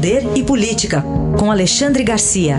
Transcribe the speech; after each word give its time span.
Poder 0.00 0.22
e 0.34 0.42
Política, 0.42 1.04
com 1.38 1.50
Alexandre 1.50 2.02
Garcia. 2.02 2.56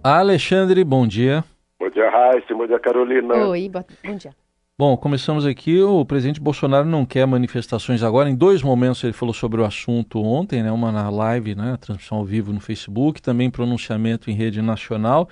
Alexandre, 0.00 0.84
bom 0.84 1.08
dia. 1.08 1.42
Bom 1.80 1.90
dia, 1.90 2.08
Raíssa. 2.08 2.54
Bom 2.54 2.68
dia, 2.68 2.78
Carolina. 2.78 3.34
Oi, 3.48 3.68
bom 3.68 4.16
dia. 4.16 4.30
Bom, 4.78 4.96
começamos 4.96 5.44
aqui. 5.44 5.82
O 5.82 6.04
presidente 6.04 6.40
Bolsonaro 6.40 6.86
não 6.86 7.04
quer 7.04 7.26
manifestações 7.26 8.04
agora. 8.04 8.30
Em 8.30 8.36
dois 8.36 8.62
momentos 8.62 9.02
ele 9.02 9.12
falou 9.12 9.34
sobre 9.34 9.60
o 9.60 9.64
assunto 9.64 10.22
ontem, 10.22 10.62
né? 10.62 10.70
Uma 10.70 10.92
na 10.92 11.10
live, 11.10 11.56
né? 11.56 11.76
Transmissão 11.80 12.18
ao 12.18 12.24
vivo 12.24 12.52
no 12.52 12.60
Facebook, 12.60 13.20
também 13.20 13.50
pronunciamento 13.50 14.30
em 14.30 14.34
rede 14.34 14.62
nacional. 14.62 15.28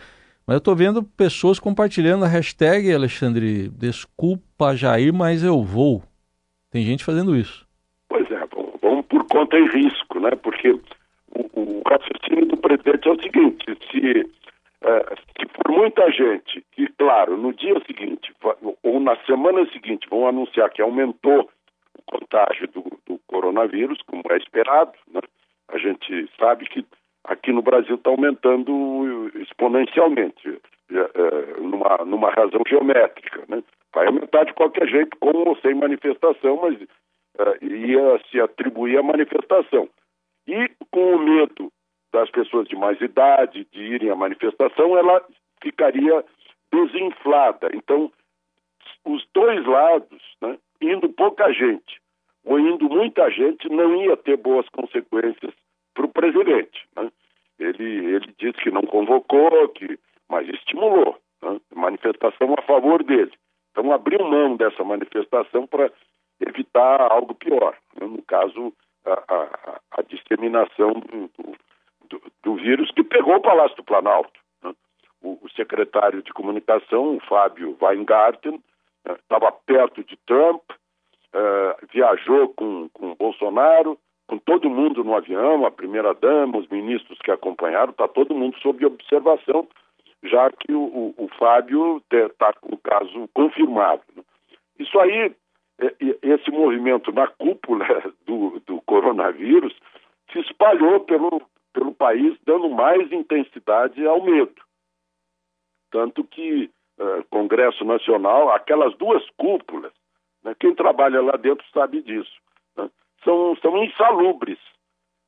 Mas 0.49 0.55
eu 0.55 0.59
estou 0.61 0.75
vendo 0.75 1.03
pessoas 1.03 1.61
compartilhando 1.61 2.25
a 2.25 2.27
hashtag, 2.27 2.91
Alexandre, 2.91 3.69
desculpa 3.69 4.75
Jair, 4.75 5.13
mas 5.13 5.45
eu 5.45 5.63
vou. 5.63 6.03
Tem 6.71 6.83
gente 6.87 7.05
fazendo 7.05 7.37
isso. 7.37 7.69
Pois 8.09 8.25
é, 8.31 8.41
vamos 8.81 9.05
por 9.05 9.27
conta 9.27 9.59
e 9.59 9.69
risco, 9.69 10.19
né? 10.19 10.31
Porque 10.43 10.71
o, 10.71 10.81
o 11.53 11.83
raciocínio 11.87 12.47
do 12.47 12.57
presidente 12.57 13.07
é 13.07 13.13
o 13.13 13.21
seguinte, 13.21 13.79
se, 13.91 14.21
uh, 14.21 15.17
se 15.37 15.71
muita 15.71 16.11
gente, 16.11 16.65
e 16.79 16.87
claro, 16.97 17.37
no 17.37 17.53
dia 17.53 17.79
seguinte, 17.87 18.33
ou 18.83 19.01
na 19.01 19.17
semana 19.27 19.71
seguinte, 19.71 20.09
vão 20.09 20.27
anunciar 20.27 20.71
que 20.71 20.81
aumentou 20.81 21.51
o 21.93 22.03
contágio 22.07 22.67
do, 22.69 22.85
do 23.07 23.21
coronavírus, 23.27 23.99
como 24.07 24.23
é 24.31 24.39
esperado, 24.39 24.93
né? 25.13 25.21
A 25.69 25.77
gente 25.77 26.27
sabe 26.39 26.65
que 26.71 26.87
aqui 27.25 27.53
no 27.53 27.61
Brasil 27.61 27.97
está 27.97 28.09
aumentando 28.09 28.73
exponencialmente, 29.37 30.61
é, 30.91 30.99
é, 30.99 31.61
numa, 31.61 31.99
numa 32.05 32.31
razão 32.31 32.63
geométrica. 32.67 33.45
Né? 33.49 33.63
Vai 33.95 34.07
aumentar 34.07 34.45
de 34.45 34.55
qualquer 34.55 34.89
jeito, 34.89 35.17
com 35.19 35.31
ou 35.31 35.57
sem 35.59 35.75
manifestação, 35.75 36.61
mas 36.63 36.81
uh, 36.81 37.65
ia 37.65 38.21
se 38.31 38.41
atribuir 38.41 38.99
à 38.99 39.03
manifestação. 39.03 39.89
E 40.47 40.71
com 40.91 41.15
o 41.15 41.19
medo 41.19 41.71
das 42.13 42.31
pessoas 42.31 42.67
de 42.69 42.77
mais 42.77 43.01
idade 43.01 43.67
de 43.73 43.83
irem 43.83 44.11
à 44.11 44.17
manifestação, 44.17 44.97
ela 44.97 45.23
ficaria 45.63 46.25
desinflada. 46.73 47.71
Então, 47.75 48.11
os 49.05 49.27
dois 49.35 49.65
lados, 49.67 50.23
né, 50.41 50.59
indo 50.81 51.09
pouca 51.11 51.53
gente 51.53 52.01
ou 52.45 52.59
indo 52.59 52.89
muita 52.89 53.31
gente, 53.31 53.69
não 53.69 54.03
ia 54.03 54.17
ter 54.17 54.37
boas 54.37 54.67
consequências 54.71 55.53
para 55.95 56.07
o 56.07 56.09
presidente. 56.09 56.87
Né? 56.97 57.11
Ele, 57.59 58.15
ele 58.15 58.35
disse 58.39 58.59
que 58.63 58.71
não 58.71 58.83
convocou, 58.83 59.69
que, 59.71 59.99
mas 60.29 60.49
estimulou. 60.49 61.19
Né? 61.43 61.61
Manifestação 61.75 62.55
a 62.57 62.63
favor 62.63 63.03
dele. 63.03 63.33
Então 63.71 63.93
abriu 63.93 64.25
mão 64.25 64.57
dessa 64.57 64.83
manifestação 64.85 65.67
para 65.67 65.91
evitar 66.41 67.01
algo 67.01 67.35
pior. 67.35 67.77
Né? 68.01 68.07
No 68.07 68.23
caso, 68.23 68.73
a, 69.05 69.35
a, 69.35 69.81
a 69.93 70.03
disseminação 70.03 70.93
do, 70.93 71.31
do, 72.09 72.23
do, 72.43 72.55
vírus 72.57 72.91
que 72.93 73.03
pegou 73.03 73.37
o 73.37 73.43
Palácio 73.43 73.77
do 73.77 73.85
Planalto. 73.85 74.41
Né? 74.63 74.73
O, 75.23 75.39
o, 75.43 75.51
secretário 75.51 76.23
de 76.23 76.33
comunicação, 76.33 77.17
o 77.17 77.21
Fábio 77.21 77.77
Weingarten, 77.81 78.63
estava 79.05 79.51
né? 79.51 79.57
perto 79.67 80.05
de 80.05 80.17
Trump, 80.27 80.63
uh, 80.71 81.87
viajou 81.93 82.49
com, 82.55 82.89
com 82.91 83.15
Bolsonaro, 83.15 83.99
com 84.29 84.39
todo 84.39 84.69
mundo 84.69 85.03
no 85.03 85.17
avião, 85.17 85.65
a 85.65 85.71
primeira-dama, 85.71 86.59
os 86.59 86.69
ministros 86.69 87.19
que 87.19 87.31
acompanharam, 87.31 87.91
está 87.91 88.07
todo 88.07 88.35
mundo 88.35 88.59
sob 88.61 88.85
observação, 88.85 89.67
já 90.23 90.51
que 90.51 90.71
o, 90.73 90.83
o, 90.83 91.25
o 91.25 91.29
Fábio 91.39 92.03
está 92.13 92.53
com 92.53 92.75
o 92.75 92.79
caso 92.79 93.27
confirmado. 93.33 94.03
Né? 94.15 94.23
Isso 94.79 94.99
aí, 95.01 95.35
é, 95.81 95.95
esse 96.23 96.51
movimento 96.51 97.11
na 97.11 97.27
cúpula 97.27 97.87
do, 98.27 98.61
do 98.67 98.83
coronavírus 98.83 99.75
se 100.31 100.41
espalhou 100.41 101.01
pelo, 101.01 101.41
pelo 101.73 101.95
país, 101.95 102.37
dando 102.45 102.69
mais 102.69 103.11
intensidade 103.11 104.07
ao 104.07 104.23
medo. 104.23 104.61
Tanto 105.91 106.23
que 106.23 106.71
uh, 107.01 107.25
Congresso 107.31 107.83
Nacional, 107.83 108.51
aquelas 108.51 108.95
duas 108.99 109.27
cúpulas, 109.39 109.93
né, 110.45 110.55
quem 110.61 110.75
trabalha 110.75 111.23
lá 111.23 111.33
dentro 111.39 111.65
sabe 111.73 112.03
disso 112.03 112.39
são, 113.25 113.57
são 113.57 113.83
insalubres. 113.83 114.59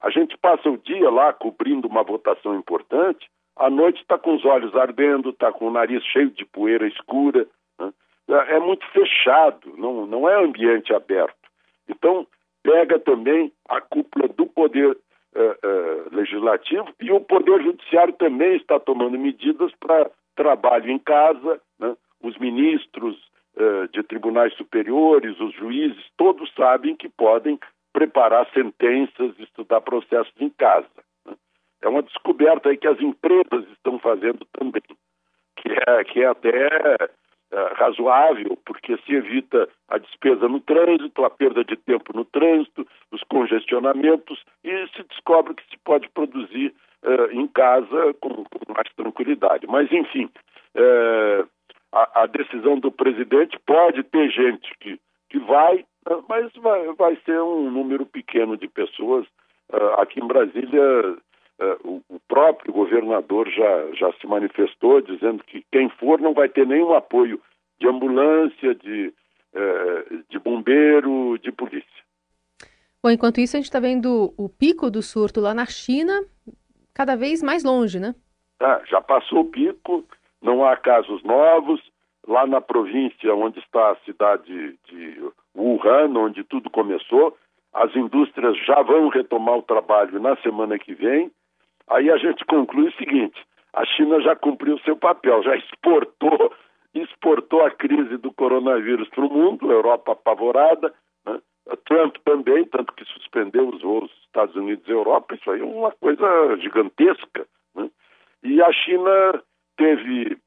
A 0.00 0.10
gente 0.10 0.36
passa 0.38 0.70
o 0.70 0.78
dia 0.78 1.10
lá 1.10 1.32
cobrindo 1.32 1.86
uma 1.86 2.02
votação 2.02 2.54
importante, 2.54 3.28
à 3.56 3.68
noite 3.68 4.00
está 4.00 4.18
com 4.18 4.34
os 4.34 4.44
olhos 4.44 4.74
ardendo, 4.74 5.30
está 5.30 5.52
com 5.52 5.66
o 5.66 5.70
nariz 5.70 6.02
cheio 6.04 6.30
de 6.30 6.46
poeira 6.46 6.86
escura. 6.88 7.46
Né? 7.78 7.92
É, 8.28 8.56
é 8.56 8.58
muito 8.58 8.86
fechado, 8.86 9.74
não, 9.76 10.06
não 10.06 10.28
é 10.28 10.42
ambiente 10.42 10.94
aberto. 10.94 11.36
Então, 11.86 12.26
pega 12.62 12.98
também 12.98 13.52
a 13.68 13.80
cúpula 13.80 14.28
do 14.28 14.46
poder 14.46 14.92
uh, 14.92 15.38
uh, 15.38 16.14
legislativo 16.14 16.88
e 17.00 17.12
o 17.12 17.20
poder 17.20 17.62
judiciário 17.62 18.14
também 18.14 18.56
está 18.56 18.80
tomando 18.80 19.18
medidas 19.18 19.72
para 19.78 20.10
trabalho 20.34 20.90
em 20.90 20.98
casa, 20.98 21.60
né? 21.78 21.94
os 22.22 22.38
ministros 22.38 23.30
de 23.92 24.02
tribunais 24.04 24.54
superiores, 24.54 25.38
os 25.38 25.52
juízes, 25.54 26.02
todos 26.16 26.50
sabem 26.54 26.94
que 26.96 27.08
podem 27.10 27.58
preparar 27.92 28.48
sentenças, 28.52 29.38
estudar 29.38 29.80
processos 29.80 30.32
em 30.38 30.50
casa. 30.50 30.88
Né? 31.26 31.34
É 31.82 31.88
uma 31.88 32.02
descoberta 32.02 32.68
aí 32.68 32.76
que 32.76 32.88
as 32.88 33.00
empresas 33.00 33.68
estão 33.72 33.98
fazendo 33.98 34.46
também, 34.52 34.82
que 35.56 35.68
é, 35.86 36.04
que 36.04 36.22
é 36.22 36.26
até 36.26 36.68
é, 37.52 37.72
razoável, 37.74 38.56
porque 38.64 38.96
se 38.98 39.14
evita 39.14 39.68
a 39.88 39.98
despesa 39.98 40.48
no 40.48 40.60
trânsito, 40.60 41.24
a 41.24 41.30
perda 41.30 41.64
de 41.64 41.76
tempo 41.76 42.16
no 42.16 42.24
trânsito, 42.24 42.86
os 43.10 43.22
congestionamentos, 43.24 44.44
e 44.62 44.88
se 44.88 45.02
descobre 45.08 45.54
que 45.54 45.64
se 45.68 45.78
pode 45.84 46.08
produzir 46.10 46.74
é, 47.02 47.34
em 47.34 47.46
casa 47.48 48.14
com, 48.20 48.44
com, 48.44 48.72
mais 48.72 48.88
tranquilidade. 48.94 49.66
Mas, 49.66 49.90
enfim, 49.90 50.30
é, 50.74 51.44
a, 51.92 52.22
a 52.22 52.26
decisão 52.26 52.78
do 52.78 52.92
presidente 52.92 53.58
pode 53.66 54.02
ter 54.04 54.30
gente 54.30 54.70
que, 54.78 55.00
que 55.28 55.38
vai 55.40 55.84
mas 56.28 56.52
vai, 56.54 56.92
vai 56.94 57.16
ser 57.24 57.40
um 57.40 57.70
número 57.70 58.06
pequeno 58.06 58.56
de 58.56 58.68
pessoas. 58.68 59.26
Uh, 59.68 60.00
aqui 60.00 60.20
em 60.20 60.26
Brasília, 60.26 60.82
uh, 61.12 62.02
o, 62.08 62.20
próprio 62.26 62.72
governador 62.72 63.48
já, 63.50 63.92
já 63.94 64.12
se 64.14 64.26
manifestou 64.26 65.00
dizendo 65.00 65.44
que 65.44 65.64
quem 65.70 65.88
for 65.90 66.20
não 66.20 66.32
vai 66.32 66.48
ter 66.48 66.66
nenhum 66.66 66.94
apoio 66.94 67.40
de 67.78 67.86
ambulância, 67.86 68.74
de, 68.74 69.12
uh, 69.54 70.24
de 70.28 70.38
bombeiro, 70.38 71.38
de 71.38 71.52
polícia. 71.52 71.88
Bom, 73.02 73.10
enquanto 73.10 73.40
isso, 73.40 73.56
a 73.56 73.58
gente 73.58 73.66
está 73.66 73.80
vendo 73.80 74.34
o 74.36 74.48
pico 74.48 74.90
do 74.90 75.02
surto 75.02 75.40
lá 75.40 75.54
na 75.54 75.66
China 75.66 76.20
cada 76.92 77.16
vez 77.16 77.42
mais 77.42 77.64
longe, 77.64 77.98
né? 77.98 78.14
Ah, 78.60 78.82
já 78.86 79.00
passou 79.00 79.40
o 79.40 79.50
pico, 79.50 80.04
não 80.42 80.64
há 80.64 80.76
casos 80.76 81.22
novos. 81.22 81.80
Lá 82.28 82.46
na 82.46 82.60
província 82.60 83.34
onde 83.34 83.58
está 83.58 83.92
a 83.92 83.96
cidade 84.04 84.78
de 84.84 85.32
Wuhan, 85.56 86.16
onde 86.16 86.44
tudo 86.44 86.70
começou. 86.70 87.36
As 87.72 87.94
indústrias 87.94 88.56
já 88.64 88.82
vão 88.82 89.08
retomar 89.08 89.56
o 89.56 89.62
trabalho 89.62 90.20
na 90.20 90.36
semana 90.36 90.78
que 90.78 90.94
vem. 90.94 91.30
Aí 91.88 92.10
a 92.10 92.16
gente 92.16 92.44
conclui 92.44 92.88
o 92.88 92.96
seguinte: 92.96 93.40
a 93.72 93.84
China 93.84 94.20
já 94.20 94.34
cumpriu 94.34 94.78
seu 94.80 94.96
papel, 94.96 95.42
já 95.42 95.56
exportou, 95.56 96.52
exportou 96.94 97.64
a 97.64 97.70
crise 97.70 98.16
do 98.16 98.32
coronavírus 98.32 99.08
para 99.08 99.24
o 99.24 99.32
mundo, 99.32 99.70
a 99.70 99.74
Europa 99.74 100.12
apavorada, 100.12 100.92
né? 101.24 101.40
Trump 101.86 102.16
também, 102.24 102.64
tanto 102.64 102.92
que 102.94 103.04
suspendeu 103.04 103.68
os 103.68 103.82
voos 103.82 104.10
Estados 104.26 104.54
Unidos 104.54 104.86
e 104.86 104.92
Europa, 104.92 105.34
isso 105.34 105.50
aí 105.50 105.60
é 105.60 105.64
uma 105.64 105.90
coisa 105.92 106.56
gigantesca. 106.58 107.46
Né? 107.74 107.90
E 108.42 108.62
a 108.62 108.72
China 108.72 109.42
teve 109.76 110.38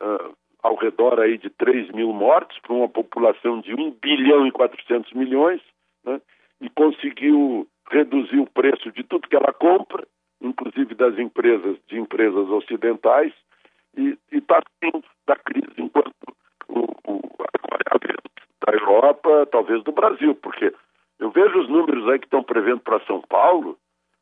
uh, 0.00 0.32
ao 0.62 0.76
redor 0.76 1.20
aí 1.20 1.36
de 1.38 1.50
3 1.50 1.90
mil 1.90 2.12
mortes 2.12 2.58
para 2.60 2.72
uma 2.72 2.88
população 2.88 3.60
de 3.60 3.74
1 3.74 3.90
bilhão 4.02 4.46
e 4.46 4.52
400 4.52 5.12
milhões, 5.12 5.60
né? 6.04 6.20
e 6.60 6.70
conseguiu 6.70 7.66
reduzir 7.90 8.38
o 8.38 8.46
preço 8.46 8.90
de 8.92 9.02
tudo 9.02 9.28
que 9.28 9.36
ela 9.36 9.52
compra, 9.52 10.06
inclusive 10.40 10.94
das 10.94 11.18
empresas, 11.18 11.76
de 11.88 11.98
empresas 11.98 12.48
ocidentais, 12.48 13.32
e 13.96 14.16
está 14.30 14.62
saindo 14.80 15.04
da 15.26 15.36
crise 15.36 15.74
enquanto 15.76 16.12
o, 16.68 16.80
o, 17.06 17.20
a 17.90 17.98
vez 17.98 18.16
da 18.64 18.72
Europa, 18.72 19.46
talvez 19.50 19.82
do 19.82 19.92
Brasil, 19.92 20.34
porque 20.36 20.72
eu 21.18 21.30
vejo 21.30 21.60
os 21.60 21.68
números 21.68 22.08
aí 22.08 22.18
que 22.18 22.26
estão 22.26 22.42
prevendo 22.42 22.80
para 22.80 23.00
São 23.00 23.20
Paulo, 23.22 23.76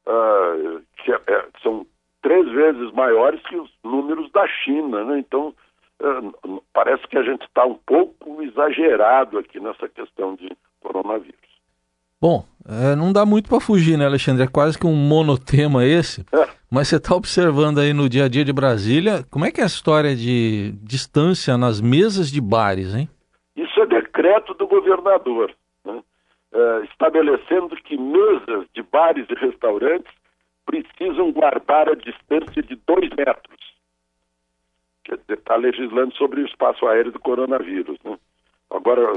uh, 0.07 0.83
que 0.97 1.13
é, 1.13 1.21
é, 1.29 1.49
são 1.63 1.87
três 2.23 2.49
vezes 2.51 2.91
maiores 2.93 3.41
que 3.43 3.57
os 3.57 3.71
números 3.85 4.31
da 4.33 4.47
China, 4.47 5.05
né? 5.05 5.19
Então, 5.19 5.55
parece 6.73 7.07
que 7.09 7.19
a 7.19 7.23
gente 7.23 7.43
está 7.43 7.65
um 7.65 7.79
pouco 7.87 8.43
exagerado 8.43 9.39
aqui 9.39 9.61
nessa 9.61 9.89
questão 9.89 10.35
de 10.35 10.51
coronavírus. 10.81 11.39
Bom, 12.21 12.45
é, 12.69 12.95
não 12.95 13.13
dá 13.13 13.25
muito 13.25 13.49
para 13.49 13.61
fugir, 13.61 13.97
né, 13.97 14.05
Alexandre? 14.05 14.45
É 14.45 14.47
quase 14.47 14.79
que 14.79 14.87
um 14.87 14.95
monotema 14.95 15.85
esse. 15.85 16.25
É. 16.33 16.61
Mas 16.73 16.87
você 16.87 16.97
está 16.99 17.17
observando 17.17 17.81
aí 17.81 17.93
no 17.93 18.09
dia 18.09 18.27
a 18.27 18.29
dia 18.29 18.45
de 18.45 18.53
Brasília, 18.53 19.25
como 19.29 19.45
é 19.45 19.51
que 19.51 19.61
é 19.61 19.65
a 19.65 19.67
história 19.67 20.15
de 20.15 20.71
distância 20.85 21.59
nas 21.59 21.81
mesas 21.81 22.31
de 22.31 22.41
bares, 22.41 22.95
hein? 22.95 23.09
Isso 23.57 23.81
é, 23.81 23.87
de, 23.87 24.01
decreto 24.21 24.55
do 24.55 24.67
governador, 24.67 25.51
né? 25.85 26.03
uh, 26.53 26.85
estabelecendo 26.85 27.75
que 27.77 27.97
mesas 27.97 28.67
de 28.75 28.83
bares 28.83 29.27
e 29.31 29.35
restaurantes 29.35 30.13
precisam 30.67 31.33
guardar 31.33 31.89
a 31.89 31.95
distância 31.95 32.63
de 32.63 32.77
dois 32.87 33.11
metros. 33.17 33.60
Quer 35.11 35.17
dizer, 35.17 35.39
está 35.39 35.57
legislando 35.57 36.15
sobre 36.15 36.41
o 36.41 36.47
espaço 36.47 36.87
aéreo 36.87 37.11
do 37.11 37.19
coronavírus. 37.19 37.99
Né? 38.05 38.17
Agora, 38.71 39.11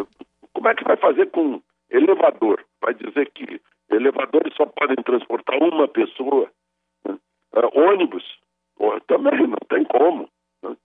como 0.51 0.67
é 0.67 0.73
que 0.73 0.83
vai 0.83 0.97
fazer 0.97 1.29
com 1.29 1.61
elevador? 1.91 2.65
Vai 2.81 2.95
dizer 2.95 3.29
que 3.29 3.61
elevadores 3.91 4.55
só 4.55 4.65
podem 4.65 4.95
transportar 5.03 5.61
uma 5.61 5.87
pessoa? 5.87 6.49
Né? 7.05 7.15
Uh, 7.53 7.79
ônibus? 7.79 8.23
também 9.05 9.45
não 9.45 9.59
tem 9.69 9.83
como. 9.83 10.27
Né? 10.63 10.75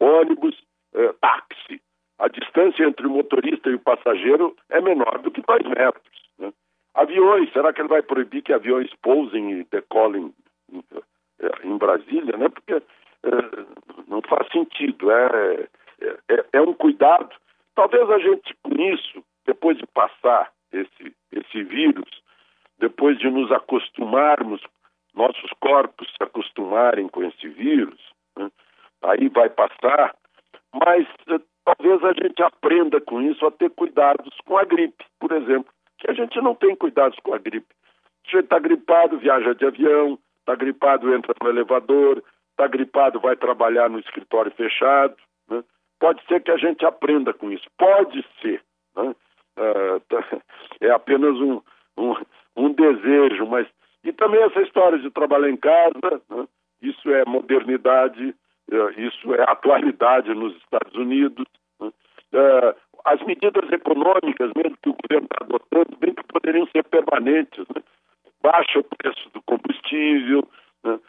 Ônibus, 0.00 0.58
uh, 0.94 1.12
táxi. 1.20 1.82
A 2.18 2.28
distância 2.28 2.84
entre 2.84 3.06
o 3.06 3.10
motorista 3.10 3.68
e 3.68 3.74
o 3.74 3.80
passageiro 3.80 4.56
é 4.70 4.80
menor 4.80 5.18
do 5.18 5.30
que 5.30 5.42
dois 5.42 5.62
metros. 5.64 6.30
Né? 6.38 6.50
Aviões, 6.94 7.52
será 7.52 7.70
que 7.70 7.82
ele 7.82 7.88
vai 7.88 8.00
proibir 8.00 8.40
que 8.40 8.54
aviões 8.54 8.88
pousem 9.02 9.60
e 9.60 9.64
decolem 9.64 10.32
em, 10.72 10.82
em 11.64 11.76
Brasília? 11.76 12.38
Né? 12.38 12.48
Porque 12.48 12.80
não 14.08 14.20
faz 14.22 14.46
sentido. 14.52 15.10
É, 15.10 15.68
é, 16.28 16.44
é, 16.54 16.60
um 16.60 16.74
cuidado. 16.74 17.30
Talvez 17.74 18.08
a 18.10 18.18
gente, 18.18 18.54
com 18.62 18.72
isso, 18.80 19.24
depois 19.46 19.76
de 19.78 19.86
passar 19.86 20.50
esse, 20.72 21.14
esse 21.32 21.62
vírus, 21.62 22.08
depois 22.78 23.18
de 23.18 23.30
nos 23.30 23.50
acostumarmos, 23.52 24.60
nossos 25.14 25.50
corpos 25.60 26.08
se 26.08 26.22
acostumarem 26.22 27.08
com 27.08 27.22
esse 27.24 27.48
vírus, 27.48 28.00
né? 28.36 28.50
aí 29.02 29.28
vai 29.28 29.48
passar, 29.48 30.14
mas 30.72 31.06
eh, 31.28 31.40
talvez 31.64 32.02
a 32.04 32.12
gente 32.12 32.42
aprenda 32.42 33.00
com 33.00 33.22
isso 33.22 33.46
a 33.46 33.50
ter 33.50 33.70
cuidados 33.70 34.36
com 34.44 34.58
a 34.58 34.64
gripe, 34.64 35.04
por 35.20 35.32
exemplo, 35.32 35.72
que 35.98 36.10
a 36.10 36.14
gente 36.14 36.40
não 36.40 36.54
tem 36.54 36.74
cuidados 36.74 37.18
com 37.20 37.32
a 37.32 37.38
gripe. 37.38 37.72
Se 38.28 38.38
está 38.38 38.58
gripado, 38.58 39.18
viaja 39.18 39.54
de 39.54 39.64
avião, 39.64 40.18
está 40.40 40.56
gripado, 40.56 41.14
entra 41.14 41.34
no 41.40 41.48
elevador, 41.48 42.22
está 42.54 42.68
gripado, 42.68 43.20
vai 43.20 43.36
trabalhar 43.36 43.90
no 43.90 43.98
escritório 43.98 44.52
fechado. 44.52 45.14
Né? 45.48 45.62
Pode 45.98 46.24
ser 46.26 46.40
que 46.42 46.50
a 46.50 46.56
gente 46.56 46.86
aprenda 46.86 47.34
com 47.34 47.50
isso. 47.50 47.66
Pode 47.76 48.24
ser. 48.40 48.62
Né? 48.96 49.14
Uh, 49.56 50.02
é 50.80 50.90
apenas 50.90 51.36
um, 51.36 51.60
um, 51.98 52.14
um, 52.56 52.72
desejo, 52.72 53.46
mas. 53.46 53.66
E 54.02 54.12
também 54.12 54.42
essa 54.42 54.60
história 54.60 54.98
de 54.98 55.10
trabalhar 55.10 55.50
em 55.50 55.56
casa, 55.56 56.22
né? 56.28 56.46
isso 56.82 57.10
é 57.10 57.24
modernidade, 57.24 58.34
uh, 58.70 59.00
isso 59.00 59.34
é 59.34 59.42
atualidade 59.42 60.32
nos 60.34 60.56
Estados 60.56 60.94
Unidos. 60.94 61.46
Né? 61.80 61.88
Uh, 62.32 62.76
as 63.04 63.20
medidas 63.22 63.70
econômicas, 63.70 64.50
mesmo 64.56 64.76
que 64.82 64.88
o 64.88 64.96
governo 65.02 65.28
está 65.30 65.44
adotando, 65.44 65.96
bem 65.98 66.14
que 66.14 66.24
poderiam 66.24 66.66
ser 66.68 66.84
permanentes. 66.84 67.64
Né? 67.74 67.82
Baixa 68.42 68.78
o 68.78 68.84
preço 68.84 69.30
do 69.30 69.42
combustível, 69.42 70.46
né? 70.84 71.00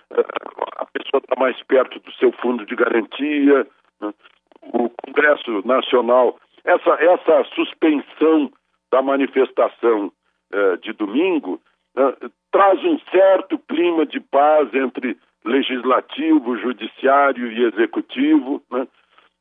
Pessoa 1.00 1.22
está 1.22 1.36
mais 1.38 1.62
perto 1.64 2.00
do 2.00 2.12
seu 2.14 2.32
fundo 2.32 2.66
de 2.66 2.76
garantia, 2.76 3.68
né? 4.02 4.14
o 4.62 4.90
Congresso 4.90 5.66
Nacional, 5.66 6.40
essa, 6.64 6.92
essa 6.92 7.44
suspensão 7.54 8.52
da 8.92 9.02
manifestação 9.02 10.12
eh, 10.54 10.78
de 10.78 10.94
domingo 10.94 11.62
né, 11.96 12.14
traz 12.52 12.84
um 12.84 12.98
certo 13.12 13.60
clima 13.60 14.06
de 14.06 14.20
paz 14.20 14.74
entre 14.74 15.18
legislativo, 15.44 16.58
judiciário 16.58 17.52
e 17.52 17.66
executivo. 17.66 18.62
Né? 18.72 18.88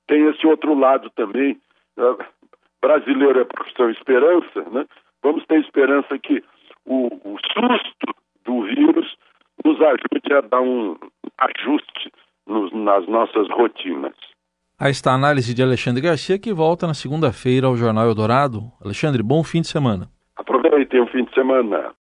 Tem 0.06 0.27
esse 0.29 0.47
outro 0.47 0.75
lado 0.75 1.09
também. 1.11 1.59
Né? 1.97 2.17
Brasileiro 2.83 3.41
é 3.41 3.45
profissão 3.45 3.91
esperança, 3.91 4.62
né? 4.71 4.87
vamos 5.23 5.45
ter 5.47 5.61
esperança 5.61 6.19
que 6.19 6.43
o, 6.85 7.06
o 7.06 7.39
susto 7.53 8.15
do 8.45 8.62
vírus 8.62 9.17
nos 9.65 9.81
ajude 9.81 10.35
a 10.37 10.41
dar 10.43 10.61
um 10.61 10.97
ajuste 11.39 12.11
nos, 12.47 12.73
nas 12.73 13.07
nossas 13.09 13.49
rotinas. 13.51 14.15
Aí 14.79 14.91
está 14.91 15.13
a 15.13 15.15
análise 15.15 15.55
de 15.55 15.63
Alexandre 15.63 16.03
Garcia, 16.03 16.39
que 16.39 16.53
volta 16.53 16.87
na 16.87 16.95
segunda-feira 16.95 17.67
ao 17.67 17.77
Jornal 17.77 18.09
Eldorado. 18.09 18.73
Alexandre, 18.85 19.23
bom 19.23 19.43
fim 19.45 19.61
de 19.61 19.69
semana. 19.69 20.09
Aproveitem 20.37 21.01
o 21.01 21.07
fim 21.07 21.25
de 21.25 21.33
semana. 21.33 21.93